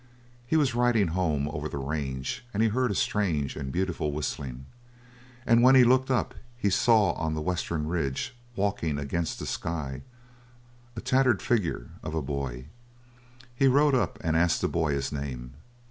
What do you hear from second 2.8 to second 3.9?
a strange and